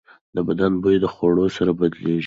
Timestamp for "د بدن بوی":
0.35-0.95